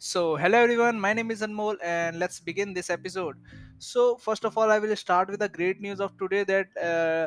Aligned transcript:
So, 0.00 0.36
hello 0.36 0.58
everyone, 0.58 1.00
my 1.00 1.12
name 1.12 1.32
is 1.32 1.42
Anmol 1.42 1.76
and 1.82 2.20
let's 2.20 2.38
begin 2.38 2.72
this 2.72 2.88
episode. 2.88 3.34
So, 3.80 4.16
first 4.16 4.44
of 4.44 4.56
all, 4.56 4.70
I 4.70 4.78
will 4.78 4.94
start 4.94 5.28
with 5.28 5.40
the 5.40 5.48
great 5.48 5.80
news 5.80 6.00
of 6.00 6.16
today 6.18 6.44
that 6.44 6.68
uh, 6.76 7.26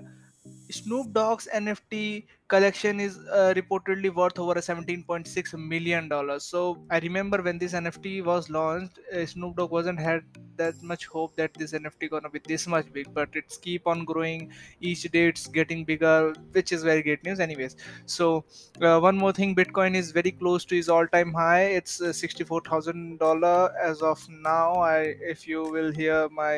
Snoop 0.69 1.11
Dogg's 1.11 1.49
NFT 1.53 2.27
collection 2.51 2.99
is 2.99 3.17
uh, 3.31 3.53
reportedly 3.55 4.13
worth 4.13 4.37
over 4.37 4.55
17.6 4.55 5.53
million 5.73 6.09
dollars. 6.09 6.43
So 6.43 6.61
I 6.89 6.99
remember 6.99 7.41
when 7.41 7.57
this 7.57 7.73
NFT 7.73 8.23
was 8.25 8.49
launched, 8.49 8.99
uh, 9.15 9.25
Snoop 9.25 9.55
Dogg 9.55 9.71
wasn't 9.71 9.99
had 9.99 10.23
that 10.57 10.81
much 10.83 11.05
hope 11.05 11.35
that 11.37 11.53
this 11.53 11.71
NFT 11.71 12.09
gonna 12.09 12.29
be 12.29 12.41
this 12.45 12.67
much 12.67 12.91
big, 12.91 13.13
but 13.13 13.29
it's 13.41 13.57
keep 13.57 13.87
on 13.87 14.03
growing. 14.03 14.51
Each 14.81 15.03
day 15.15 15.27
it's 15.29 15.47
getting 15.47 15.85
bigger, 15.85 16.33
which 16.51 16.73
is 16.73 16.83
very 16.83 17.01
great 17.01 17.23
news. 17.23 17.39
Anyways, 17.39 17.77
so 18.05 18.43
uh, 18.81 18.99
one 18.99 19.17
more 19.17 19.31
thing, 19.31 19.55
Bitcoin 19.55 19.95
is 19.95 20.11
very 20.11 20.31
close 20.31 20.65
to 20.65 20.77
its 20.77 20.89
all-time 20.89 21.33
high. 21.33 21.65
It's 21.81 22.01
uh, 22.01 22.11
sixty-four 22.11 22.61
thousand 22.69 23.19
dollar 23.19 23.57
as 23.91 24.01
of 24.13 24.25
now. 24.29 24.73
I 24.93 24.97
if 25.35 25.47
you 25.47 25.63
will 25.77 25.93
hear 26.01 26.27
my 26.43 26.55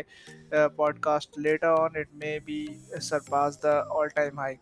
uh, 0.52 0.70
podcast 0.84 1.44
later 1.49 1.76
on, 1.84 1.96
it 2.05 2.07
may 2.26 2.40
be 2.40 2.62
uh, 2.96 2.99
surpass 2.99 3.57
the 3.57 3.84
all-time 3.99 4.38
high 4.46 4.57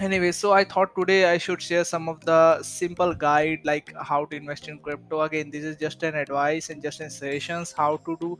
anyway 0.00 0.30
so 0.30 0.52
i 0.52 0.62
thought 0.62 0.94
today 0.96 1.24
i 1.28 1.36
should 1.36 1.60
share 1.60 1.84
some 1.84 2.08
of 2.08 2.24
the 2.24 2.62
simple 2.62 3.12
guide 3.12 3.58
like 3.64 3.92
how 4.00 4.24
to 4.24 4.36
invest 4.36 4.68
in 4.68 4.78
crypto. 4.78 5.22
Again 5.22 5.50
this 5.50 5.64
is 5.64 5.76
just 5.76 6.04
an 6.04 6.14
advice 6.14 6.70
and 6.70 6.80
just 6.80 7.00
an 7.00 7.10
suggestions 7.10 7.72
how 7.72 7.96
to 8.04 8.16
do 8.20 8.38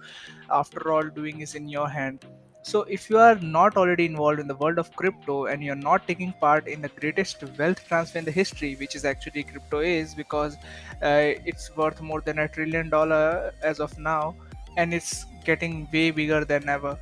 after 0.51 0.93
all 0.93 1.03
doing 1.03 1.41
is 1.41 1.57
in 1.57 1.69
your 1.69 1.89
hand. 1.89 2.25
So 2.63 2.83
if 2.83 3.11
you 3.11 3.19
are 3.19 3.35
not 3.37 3.77
already 3.77 4.05
involved 4.05 4.39
in 4.39 4.47
the 4.47 4.55
world 4.55 4.79
of 4.79 4.95
crypto 4.95 5.47
and 5.47 5.65
you're 5.65 5.75
not 5.75 6.07
taking 6.07 6.33
part 6.41 6.69
in 6.69 6.83
the 6.83 6.89
greatest 6.89 7.43
wealth 7.59 7.85
transfer 7.89 8.19
in 8.19 8.25
the 8.25 8.31
history 8.31 8.77
which 8.77 8.95
is 8.95 9.05
actually 9.05 9.43
crypto 9.43 9.81
is 9.81 10.15
because 10.15 10.55
uh, 11.03 11.35
it's 11.51 11.75
worth 11.77 12.01
more 12.01 12.21
than 12.21 12.39
a 12.39 12.49
trillion 12.49 12.89
dollar 12.89 13.53
as 13.63 13.81
of 13.81 13.99
now 13.99 14.35
and 14.77 14.95
it's 14.95 15.25
getting 15.45 15.89
way 15.93 16.13
bigger 16.13 16.45
than 16.45 16.69
ever 16.69 16.97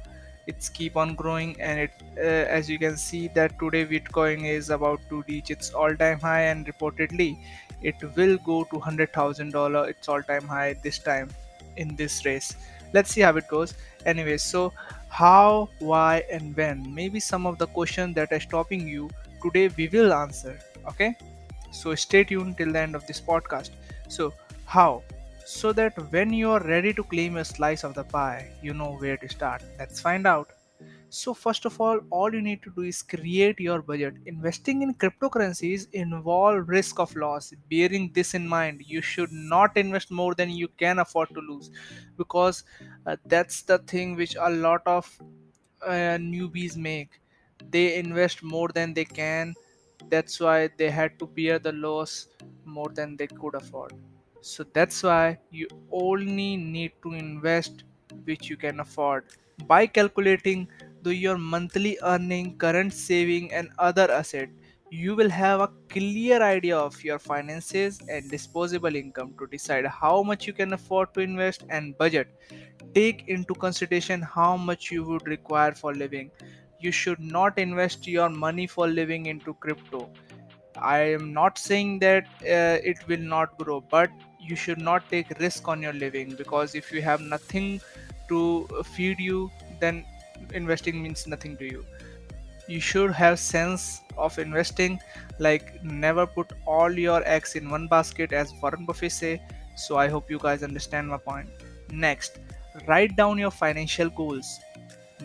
it's 0.47 0.69
keep 0.69 0.97
on 0.97 1.15
growing 1.15 1.61
and 1.61 1.81
it 1.81 1.91
uh, 2.19 2.45
as 2.59 2.71
you 2.71 2.79
can 2.79 2.97
see 2.97 3.29
that 3.29 3.59
today 3.59 3.85
bitcoin 3.85 4.45
is 4.49 4.71
about 4.71 5.01
to 5.09 5.25
reach 5.29 5.51
its 5.51 5.71
all-time 5.73 6.21
high 6.21 6.43
and 6.43 6.67
reportedly 6.67 7.39
it 7.83 7.97
will 8.17 8.37
go 8.39 8.65
to 8.65 8.77
$100000 8.77 9.89
its 9.89 10.09
all-time 10.09 10.47
high 10.47 10.75
this 10.83 10.99
time 10.99 11.29
in 11.77 11.95
this 11.95 12.25
race. 12.25 12.57
Let's 12.95 13.11
see 13.11 13.21
how 13.21 13.37
it 13.37 13.49
goes. 13.49 13.75
Anyway 14.07 14.37
so 14.37 14.73
how 15.09 15.69
why 15.79 16.25
and 16.31 16.57
when? 16.57 16.95
Maybe 16.95 17.21
some 17.21 17.47
of 17.47 17.59
the 17.59 17.67
questions 17.67 18.15
that 18.15 18.33
are 18.33 18.41
stopping 18.41 18.89
you 18.89 19.11
today 19.43 19.69
we 19.77 19.89
will 19.89 20.13
answer 20.13 20.59
okay? 20.89 21.17
So 21.73 21.95
stay 21.95 22.25
tuned 22.25 22.57
till 22.57 22.73
the 22.73 22.81
end 22.81 22.95
of 22.95 23.07
this 23.07 23.21
podcast. 23.21 23.71
So 24.09 24.33
how 24.65 25.03
so 25.47 25.73
that 25.73 25.95
when 26.13 26.33
you 26.33 26.51
are 26.51 26.63
ready 26.65 26.93
to 26.93 27.05
claim 27.05 27.37
a 27.37 27.45
slice 27.45 27.85
of 27.85 27.95
the 27.95 28.03
pie, 28.05 28.51
you 28.63 28.75
know 28.75 28.97
where 28.97 29.17
to 29.17 29.29
start. 29.29 29.63
Let's 29.79 30.01
find 30.01 30.27
out. 30.27 30.51
So, 31.09 31.33
first 31.35 31.65
of 31.65 31.81
all, 31.81 32.01
all 32.11 32.35
you 32.35 32.43
need 32.43 32.63
to 32.65 32.73
do 32.75 32.83
is 32.83 33.01
create 33.03 33.61
your 33.61 33.81
budget. 33.81 34.15
Investing 34.27 34.83
in 34.83 34.93
cryptocurrencies 34.95 35.87
involve 35.93 36.69
risk 36.69 36.99
of 36.99 37.15
loss. 37.15 37.53
Bearing 37.71 38.11
this 38.13 38.35
in 38.35 38.47
mind, 38.47 38.83
you 38.85 39.01
should 39.01 39.31
not 39.31 39.77
invest 39.77 40.11
more 40.11 40.35
than 40.35 40.51
you 40.51 40.69
can 40.69 40.99
afford 40.99 41.29
to 41.29 41.41
lose, 41.41 41.71
because 42.17 42.65
uh, 43.07 43.17
that's 43.27 43.63
the 43.63 43.79
thing 43.79 44.17
which 44.17 44.35
a 44.35 44.51
lot 44.51 44.83
of 44.85 45.09
uh, 45.87 46.19
newbies 46.19 46.77
make. 46.77 47.21
They 47.71 47.99
invest 47.99 48.43
more 48.43 48.69
than 48.69 48.95
they 48.95 49.05
can. 49.05 49.55
That's 50.09 50.41
why 50.41 50.71
they 50.77 50.91
had 50.91 51.19
to 51.21 51.27
bear 51.27 51.61
the 51.61 51.73
loss 51.73 52.27
more 52.65 52.89
than 52.89 53.17
they 53.17 53.29
could 53.29 53.55
afford 53.55 53.93
so 54.47 54.65
that's 54.73 55.03
why 55.03 55.39
you 55.51 55.67
only 55.93 56.57
need 56.57 56.93
to 57.03 57.13
invest 57.13 57.85
which 58.25 58.49
you 58.51 58.57
can 58.57 58.81
afford. 58.81 59.25
By 59.67 59.87
calculating 59.87 60.69
the 61.03 61.15
your 61.15 61.39
monthly 61.39 61.99
earning 62.03 62.57
current 62.59 62.93
saving 62.93 63.53
and 63.53 63.71
other 63.79 64.11
asset 64.11 64.49
you 64.91 65.15
will 65.17 65.29
have 65.31 65.61
a 65.61 65.69
clear 65.89 66.41
idea 66.43 66.77
of 66.79 67.03
your 67.03 67.19
finances 67.19 68.01
and 68.09 68.31
disposable 68.31 68.95
income 68.95 69.35
to 69.39 69.47
decide 69.49 69.85
how 69.87 70.23
much 70.23 70.47
you 70.47 70.53
can 70.53 70.73
afford 70.73 71.13
to 71.15 71.21
invest 71.21 71.65
and 71.71 71.97
budget. 71.99 72.29
Take 72.95 73.25
into 73.29 73.55
consideration 73.55 74.23
how 74.23 74.57
much 74.57 74.91
you 74.91 75.05
would 75.05 75.27
require 75.27 75.73
for 75.73 75.95
living. 75.95 76.31
You 76.81 76.93
should 76.93 77.21
not 77.21 77.59
invest 77.59 78.07
your 78.07 78.29
money 78.31 78.67
for 78.67 78.87
living 78.89 79.27
into 79.27 79.55
crypto. 79.55 80.11
I 80.81 80.99
am 80.99 81.33
not 81.33 81.59
saying 81.59 81.99
that 82.01 82.25
uh, 82.43 82.79
it 82.93 82.99
will 83.09 83.21
not 83.35 83.59
grow, 83.59 83.81
but 83.81 84.11
you 84.47 84.57
should 84.57 84.79
not 84.79 85.09
take 85.11 85.39
risk 85.41 85.69
on 85.69 85.83
your 85.83 85.93
living 85.93 86.35
because 86.37 86.75
if 86.75 86.93
you 86.93 87.03
have 87.03 87.21
nothing 87.21 87.81
to 88.29 88.67
feed 88.95 89.19
you, 89.19 89.51
then 89.81 90.05
investing 90.53 91.03
means 91.03 91.27
nothing 91.27 91.57
to 91.57 91.65
you. 91.65 91.85
You 92.69 92.81
should 92.81 93.13
have 93.13 93.39
sense 93.39 94.01
of 94.17 94.39
investing, 94.39 94.99
like 95.39 95.83
never 95.85 96.27
put 96.27 96.53
all 96.67 96.91
your 96.91 97.23
eggs 97.27 97.55
in 97.55 97.71
one 97.71 97.87
basket, 97.87 98.33
as 98.33 98.53
Warren 98.61 98.85
Buffett 98.85 99.13
say. 99.13 99.43
So 99.77 99.97
I 99.97 100.09
hope 100.09 100.31
you 100.31 100.39
guys 100.39 100.63
understand 100.63 101.09
my 101.09 101.19
point. 101.19 101.49
Next, 101.91 102.39
write 102.89 103.17
down 103.17 103.39
your 103.39 103.51
financial 103.51 104.11
goals 104.11 104.59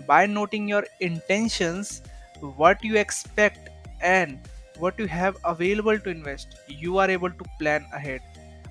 by 0.08 0.26
noting 0.26 0.68
your 0.68 0.86
intentions, 1.00 2.02
what 2.40 2.84
you 2.84 2.98
expect, 2.98 3.70
and 4.02 4.40
what 4.78 4.98
you 4.98 5.08
have 5.08 5.38
available 5.46 5.98
to 6.00 6.10
invest, 6.10 6.58
you 6.68 6.98
are 6.98 7.10
able 7.10 7.30
to 7.30 7.46
plan 7.60 7.86
ahead. 7.94 8.22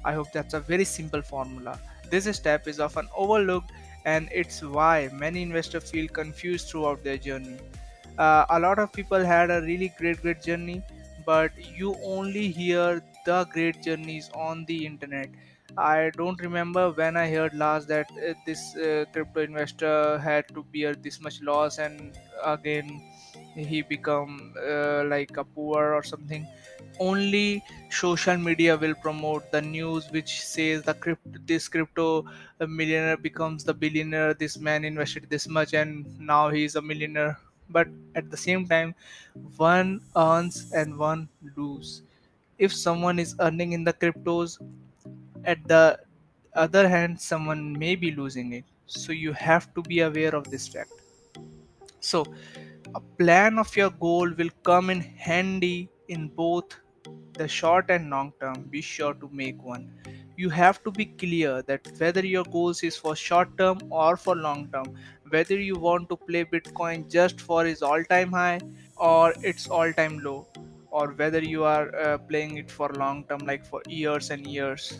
I 0.04 0.12
hope 0.12 0.32
that's 0.32 0.54
a 0.54 0.60
very 0.60 0.84
simple 0.84 1.22
formula. 1.22 1.78
This 2.10 2.24
step 2.36 2.66
is 2.66 2.80
often 2.80 3.08
overlooked 3.16 3.72
and 4.04 4.28
it's 4.32 4.62
why 4.62 5.08
many 5.12 5.42
investors 5.42 5.90
feel 5.90 6.08
confused 6.08 6.68
throughout 6.68 7.04
their 7.04 7.18
journey. 7.18 7.58
Uh, 8.18 8.44
a 8.50 8.58
lot 8.60 8.78
of 8.78 8.92
people 8.92 9.24
had 9.24 9.50
a 9.50 9.60
really 9.62 9.92
great, 9.98 10.20
great 10.22 10.42
journey, 10.42 10.82
but 11.24 11.52
you 11.56 11.96
only 12.02 12.50
hear 12.50 13.02
the 13.24 13.44
great 13.52 13.82
journeys 13.82 14.30
on 14.34 14.64
the 14.66 14.84
internet. 14.86 15.30
I 15.76 16.10
don't 16.16 16.40
remember 16.40 16.90
when 16.90 17.16
I 17.16 17.30
heard 17.30 17.54
last 17.54 17.88
that 17.88 18.10
uh, 18.28 18.34
this 18.44 18.76
uh, 18.76 19.04
crypto 19.12 19.40
investor 19.40 20.18
had 20.18 20.48
to 20.48 20.64
bear 20.64 20.94
this 20.94 21.20
much 21.20 21.40
loss 21.40 21.78
and 21.78 22.16
again 22.44 23.00
he 23.54 23.82
become 23.82 24.54
uh, 24.68 25.04
like 25.04 25.36
a 25.36 25.44
poor 25.44 25.94
or 25.94 26.02
something 26.02 26.46
only 26.98 27.62
social 27.90 28.36
media 28.36 28.76
will 28.76 28.94
promote 28.94 29.50
the 29.50 29.60
news 29.60 30.10
which 30.10 30.42
says 30.42 30.82
the 30.82 30.94
crypto 30.94 31.38
this 31.46 31.68
crypto 31.68 32.24
millionaire 32.68 33.16
becomes 33.16 33.64
the 33.64 33.72
billionaire 33.72 34.34
this 34.34 34.58
man 34.58 34.84
invested 34.84 35.28
this 35.30 35.48
much 35.48 35.72
and 35.74 36.04
now 36.18 36.48
he 36.50 36.64
is 36.64 36.76
a 36.76 36.82
millionaire. 36.82 37.38
But 37.70 37.88
at 38.14 38.30
the 38.30 38.36
same 38.36 38.66
time 38.66 38.94
one 39.56 40.00
earns 40.16 40.72
and 40.72 40.98
one 40.98 41.28
lose. 41.56 42.02
If 42.58 42.74
someone 42.74 43.18
is 43.18 43.34
earning 43.40 43.72
in 43.72 43.84
the 43.84 43.92
cryptos 43.92 44.58
at 45.44 45.66
the 45.66 45.98
other 46.54 46.88
hand 46.88 47.20
someone 47.20 47.78
may 47.78 47.94
be 47.94 48.10
losing 48.10 48.52
it. 48.52 48.64
So 48.86 49.12
you 49.12 49.32
have 49.32 49.72
to 49.74 49.82
be 49.82 50.00
aware 50.00 50.34
of 50.34 50.50
this 50.50 50.68
fact. 50.68 50.90
So 52.00 52.24
a 52.94 53.00
plan 53.00 53.58
of 53.58 53.76
your 53.76 53.90
goal 53.90 54.30
will 54.36 54.50
come 54.64 54.90
in 54.90 55.00
handy 55.00 55.88
in 56.08 56.28
both 56.28 56.76
the 57.34 57.46
short 57.46 57.90
and 57.90 58.10
long 58.10 58.32
term. 58.40 58.62
Be 58.70 58.80
sure 58.80 59.14
to 59.14 59.28
make 59.32 59.62
one. 59.62 59.90
You 60.36 60.50
have 60.50 60.82
to 60.84 60.90
be 60.90 61.04
clear 61.06 61.62
that 61.62 61.86
whether 61.98 62.24
your 62.24 62.44
goals 62.44 62.82
is 62.82 62.96
for 62.96 63.14
short 63.14 63.56
term 63.58 63.78
or 63.90 64.16
for 64.16 64.34
long 64.34 64.68
term, 64.72 64.86
whether 65.28 65.58
you 65.58 65.76
want 65.78 66.08
to 66.08 66.16
play 66.16 66.44
Bitcoin 66.44 67.08
just 67.10 67.40
for 67.40 67.66
its 67.66 67.82
all 67.82 68.02
time 68.04 68.32
high 68.32 68.60
or 68.96 69.34
its 69.42 69.68
all 69.68 69.92
time 69.92 70.18
low, 70.18 70.46
or 70.90 71.08
whether 71.12 71.40
you 71.40 71.64
are 71.64 71.94
uh, 71.94 72.18
playing 72.18 72.56
it 72.56 72.70
for 72.70 72.88
long 72.90 73.24
term, 73.24 73.40
like 73.40 73.64
for 73.64 73.82
years 73.86 74.30
and 74.30 74.46
years. 74.46 74.98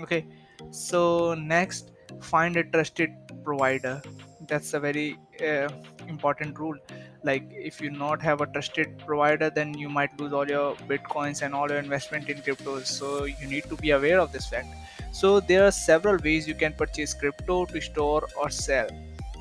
Okay, 0.00 0.26
so 0.70 1.34
next, 1.34 1.92
find 2.20 2.56
a 2.56 2.64
trusted 2.64 3.10
provider. 3.44 4.02
That's 4.48 4.74
a 4.74 4.80
very 4.80 5.16
uh, 5.40 5.68
important 6.08 6.58
rule 6.58 6.76
like 7.24 7.44
if 7.50 7.80
you 7.80 7.90
not 7.90 8.22
have 8.22 8.40
a 8.40 8.46
trusted 8.46 8.98
provider 8.98 9.50
then 9.50 9.72
you 9.76 9.88
might 9.88 10.18
lose 10.20 10.32
all 10.32 10.46
your 10.46 10.74
bitcoins 10.90 11.42
and 11.42 11.54
all 11.54 11.68
your 11.68 11.78
investment 11.78 12.28
in 12.28 12.38
cryptos 12.38 12.86
so 12.86 13.24
you 13.24 13.46
need 13.46 13.64
to 13.64 13.76
be 13.76 13.90
aware 13.90 14.20
of 14.20 14.32
this 14.32 14.46
fact. 14.46 14.68
So 15.12 15.40
there 15.40 15.64
are 15.64 15.70
several 15.70 16.18
ways 16.18 16.46
you 16.46 16.54
can 16.54 16.72
purchase 16.72 17.14
crypto 17.14 17.64
to 17.66 17.80
store 17.80 18.28
or 18.36 18.50
sell. 18.50 18.88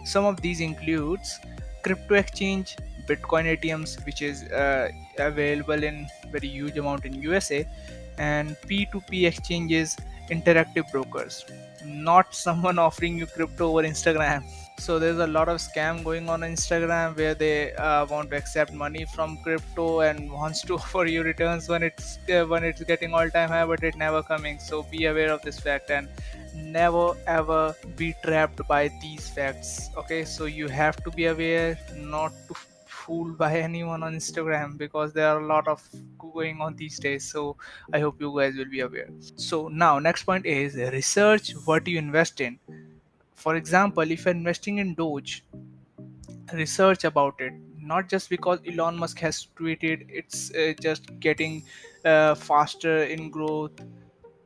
Some 0.05 0.25
of 0.25 0.41
these 0.41 0.61
includes 0.61 1.39
crypto 1.83 2.15
exchange 2.15 2.77
bitcoin 3.07 3.45
atms 3.53 4.05
which 4.05 4.21
is 4.21 4.43
uh, 4.43 4.89
available 5.17 5.83
in 5.83 6.07
very 6.31 6.47
huge 6.47 6.77
amount 6.77 7.05
in 7.05 7.21
usa 7.21 7.67
and 8.17 8.55
p2p 8.67 9.27
exchanges 9.27 9.97
interactive 10.29 10.89
brokers 10.91 11.45
not 11.85 12.33
someone 12.45 12.79
offering 12.79 13.17
you 13.17 13.25
crypto 13.25 13.69
over 13.69 13.83
instagram. 13.87 14.43
So 14.79 14.97
there's 14.97 15.19
a 15.19 15.27
lot 15.27 15.49
of 15.49 15.59
scam 15.59 16.03
going 16.03 16.27
on, 16.29 16.41
instagram 16.41 17.15
where 17.15 17.35
they 17.35 17.73
uh, 17.73 18.05
want 18.07 18.31
to 18.31 18.37
accept 18.37 18.73
money 18.73 19.05
from 19.05 19.37
crypto 19.43 20.01
and 20.01 20.31
wants 20.39 20.61
to 20.63 20.75
offer 20.79 21.05
you 21.05 21.23
returns 21.23 21.69
when 21.69 21.83
it's 21.83 22.17
uh, 22.29 22.45
when 22.45 22.63
it's 22.63 22.81
getting 22.83 23.13
all 23.13 23.29
time 23.29 23.49
high 23.49 23.65
but 23.65 23.83
it 23.83 23.95
never 23.95 24.23
coming. 24.23 24.59
So 24.59 24.83
be 24.83 25.05
aware 25.05 25.31
of 25.31 25.41
this 25.41 25.59
fact 25.59 25.91
and 25.91 26.07
never 26.55 27.13
ever 27.27 27.75
be 27.95 28.15
trapped 28.23 28.67
by 28.67 28.89
these 29.01 29.27
facts 29.27 29.89
okay? 29.97 30.23
So 30.23 30.45
you 30.45 30.67
have 30.67 31.03
to 31.03 31.11
be 31.11 31.25
aware 31.25 31.77
not 31.95 32.31
to 32.47 32.55
fooled 33.03 33.37
by 33.37 33.51
anyone 33.59 34.03
on 34.03 34.15
instagram 34.15 34.77
because 34.77 35.13
there 35.13 35.27
are 35.27 35.39
a 35.41 35.45
lot 35.45 35.67
of 35.67 35.81
going 36.19 36.61
on 36.61 36.75
these 36.75 36.99
days. 36.99 37.23
So 37.23 37.55
i 37.93 37.99
hope 37.99 38.19
you 38.19 38.33
guys 38.37 38.55
will 38.55 38.69
be 38.69 38.79
aware. 38.79 39.09
So 39.35 39.67
now 39.67 39.99
next 39.99 40.23
point 40.23 40.45
is 40.45 40.75
research 40.75 41.51
what 41.65 41.87
you 41.87 41.97
invest 41.97 42.41
in. 42.41 42.59
For 43.35 43.55
example 43.55 44.09
if 44.09 44.25
you're 44.25 44.33
investing 44.33 44.77
in 44.79 44.95
doge 44.95 45.43
research 46.53 47.03
about 47.03 47.39
it. 47.39 47.53
Not 47.79 48.07
just 48.07 48.29
because 48.29 48.59
elon 48.65 48.97
musk 48.97 49.19
has 49.19 49.47
tweeted 49.57 50.05
it's 50.09 50.53
uh, 50.55 50.73
just 50.79 51.19
getting 51.19 51.63
uh, 52.05 52.35
faster 52.35 53.03
in 53.03 53.29
growth. 53.29 53.71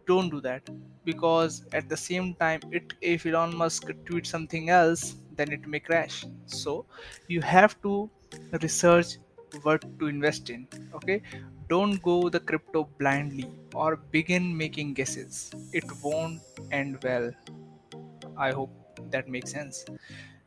Don't 0.08 0.30
do 0.30 0.42
that. 0.42 0.70
Because 1.06 1.64
at 1.74 1.88
the 1.90 1.98
same 1.98 2.34
time 2.36 2.62
it 2.72 2.94
if 3.02 3.26
elon 3.26 3.56
musk 3.56 3.88
tweets 4.06 4.28
something 4.28 4.70
else 4.70 5.16
then 5.36 5.52
it 5.52 5.68
may 5.68 5.80
crash. 5.80 6.26
So 6.48 6.86
you 7.28 7.42
have 7.42 7.80
to 7.84 8.10
research 8.62 9.18
what 9.64 9.84
to 10.00 10.08
invest 10.08 10.50
in 10.50 10.68
okay? 10.94 11.22
Don't 11.70 12.02
go 12.02 12.30
the 12.30 12.40
crypto 12.40 12.90
blindly 12.98 13.50
or 13.74 13.98
begin 14.12 14.56
making 14.56 14.94
guesses. 14.94 15.52
It 15.74 15.84
won't 16.02 16.42
end 16.72 17.00
well. 17.04 17.32
I 18.38 18.52
hope 18.52 18.72
that 19.12 19.28
makes 19.28 19.52
sense. 19.52 19.86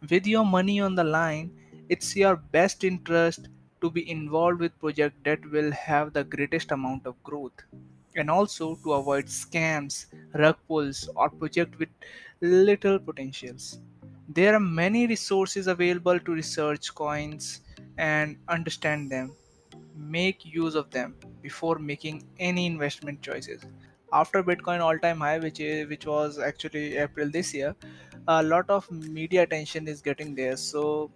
With 0.09 0.27
your 0.27 0.45
money 0.45 0.81
on 0.81 0.95
the 0.95 1.05
line 1.05 1.51
it's 1.89 2.15
your 2.15 2.37
best 2.37 2.85
interest 2.85 3.49
to 3.81 3.91
be 3.91 4.09
involved 4.11 4.61
with 4.61 4.79
projects 4.79 5.17
that 5.25 5.45
will 5.51 5.73
have 5.73 6.13
the 6.13 6.23
greatest 6.25 6.71
amount 6.71 7.07
of 7.07 7.23
growth. 7.23 7.65
And 8.17 8.31
also 8.31 8.77
to 8.85 8.93
avoid 8.95 9.27
scams 9.27 10.07
rug 10.35 10.57
pulls 10.69 11.09
or 11.17 11.31
projects 11.31 11.79
with 11.79 11.89
little 12.41 12.99
potentials. 12.99 13.81
There 14.29 14.55
are 14.55 14.61
many 14.61 15.07
resources 15.07 15.67
available 15.67 16.19
to 16.21 16.33
research 16.33 16.95
coins 16.95 17.61
and 18.09 18.37
understand 18.49 19.11
them. 19.11 19.37
Make 19.95 20.45
use 20.45 20.75
of 20.75 20.91
them 20.91 21.15
before 21.43 21.79
making 21.79 22.27
any 22.39 22.67
investment 22.67 23.23
choices. 23.23 23.65
After 24.13 24.43
bitcoin 24.43 24.81
all 24.81 24.99
time 24.99 25.21
high 25.21 25.39
which 25.39 25.61
is 25.61 25.89
which 25.89 26.07
was 26.07 26.39
actually 26.47 26.97
april 27.03 27.29
this 27.35 27.55
year 27.55 27.75
a 28.29 28.43
lot 28.43 28.69
of 28.69 28.91
media 28.91 29.43
attention 29.43 29.87
is 29.89 30.01
getting 30.03 30.35
there. 30.35 30.57
So 30.57 31.11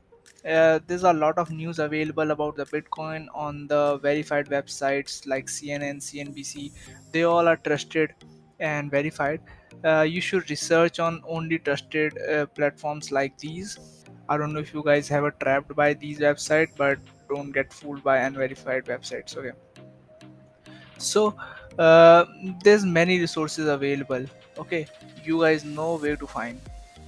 uh, 0.48 0.78
there's 0.86 1.04
a 1.04 1.12
lot 1.12 1.38
of 1.38 1.50
news 1.50 1.78
available 1.78 2.30
about 2.30 2.56
the 2.56 2.66
bitcoin 2.66 3.26
on 3.34 3.66
the 3.66 3.98
verified 3.98 4.48
websites 4.54 5.26
like 5.26 5.46
cnn 5.46 5.96
cnbc 6.06 6.70
they 7.12 7.22
all 7.22 7.48
are 7.48 7.56
trusted 7.56 8.14
and 8.60 8.90
verified. 8.90 9.40
Uh, 9.84 10.02
you 10.02 10.20
should 10.20 10.48
research 10.50 10.98
on 10.98 11.22
only 11.26 11.58
trusted 11.58 12.16
uh, 12.28 12.46
platforms 12.46 13.10
like 13.10 13.36
these 13.38 13.78
i 14.28 14.36
don't 14.36 14.52
know 14.52 14.60
if 14.60 14.72
you 14.74 14.82
guys 14.84 15.08
have 15.08 15.24
a 15.24 15.30
trapped 15.32 15.74
by 15.74 15.92
these 15.94 16.18
websites 16.18 16.70
but 16.76 16.98
don't 17.28 17.52
get 17.52 17.72
fooled 17.72 18.02
by 18.02 18.18
unverified 18.18 18.84
websites 18.84 19.36
okay? 19.36 19.52
So 20.98 21.34
uh, 21.78 22.24
there's 22.62 22.84
many 22.84 23.18
resources 23.20 23.66
available 23.68 24.26
okay? 24.58 24.86
You 25.24 25.40
guys 25.40 25.64
know 25.64 25.96
where 25.96 26.16
to 26.16 26.26
find 26.26 26.60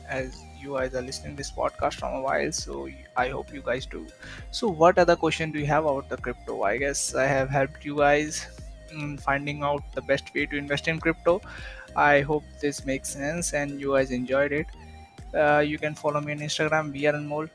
as 0.08 0.36
you 0.60 0.74
guys 0.74 0.94
are 0.94 1.02
listening 1.02 1.36
this 1.36 1.50
podcast 1.50 1.94
from 1.94 2.14
a 2.14 2.20
while 2.20 2.50
so 2.52 2.88
i 3.16 3.28
hope 3.28 3.52
you 3.52 3.62
guys 3.62 3.86
do. 3.86 4.06
So 4.50 4.68
what 4.68 4.98
other 4.98 5.16
question 5.16 5.52
do 5.52 5.58
you 5.58 5.66
have 5.66 5.84
about 5.84 6.08
the 6.08 6.16
crypto? 6.16 6.62
I 6.62 6.76
guess 6.76 7.14
i 7.14 7.26
have 7.26 7.50
helped 7.50 7.84
you 7.84 7.96
guys 7.96 8.46
in 8.90 9.18
finding 9.18 9.62
out 9.62 9.82
the 9.94 10.02
best 10.02 10.32
way 10.34 10.46
to 10.46 10.56
invest 10.56 10.88
in 10.88 11.00
crypto. 11.00 11.40
I 11.94 12.20
hope 12.20 12.44
this 12.60 12.84
makes 12.84 13.10
sense 13.10 13.52
and 13.54 13.80
you 13.80 13.92
guys 13.92 14.10
enjoyed 14.10 14.52
it 14.52 14.66
uh, 15.34 15.58
you 15.66 15.78
can 15.78 15.94
follow 15.94 16.20
me 16.20 16.32
on 16.32 16.38
instagram 16.38 17.26
Mole 17.26 17.48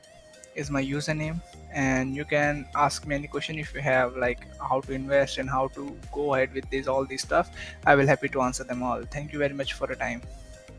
is 0.56 0.70
my 0.70 0.84
username. 0.84 1.42
And 1.74 2.14
you 2.14 2.26
can 2.26 2.68
ask 2.76 3.08
me 3.08 3.16
any 3.16 3.28
question 3.28 3.58
if 3.58 3.74
you 3.74 3.80
have 3.80 4.18
like 4.18 4.46
how 4.60 4.82
to 4.82 4.92
invest 4.92 5.38
and 5.38 5.50
how 5.50 5.70
to 5.70 5.98
go 6.12 6.34
ahead 6.34 6.54
with 6.54 6.70
this 6.70 6.88
all 6.88 7.06
this 7.06 7.22
stuff. 7.22 7.50
I 7.86 7.96
will 7.96 8.08
happy 8.08 8.28
to 8.28 8.42
answer 8.42 8.66
them 8.66 8.84
all. 8.84 9.04
Thank 9.04 9.32
you 9.32 9.40
very 9.40 9.54
much 9.54 9.72
for 9.74 9.88
the 9.88 9.96
time. 9.96 10.22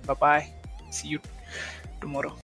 Bye 0.06 0.14
bye 0.14 0.52
see 0.92 1.08
you 1.08 1.20
tomorrow 2.00 2.36